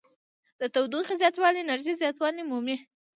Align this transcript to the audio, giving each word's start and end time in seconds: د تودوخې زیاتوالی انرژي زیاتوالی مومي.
د 0.59 0.61
تودوخې 0.73 1.15
زیاتوالی 1.21 1.59
انرژي 1.63 1.93
زیاتوالی 2.01 2.43
مومي. 2.49 2.77